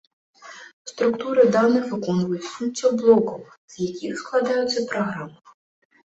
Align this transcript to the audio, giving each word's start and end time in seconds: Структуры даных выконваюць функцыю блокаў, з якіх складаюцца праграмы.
Структуры 0.91 1.43
даных 1.55 1.83
выконваюць 1.91 2.45
функцыю 2.53 2.91
блокаў, 3.01 3.43
з 3.73 3.89
якіх 3.89 4.13
складаюцца 4.23 4.79
праграмы. 4.93 5.37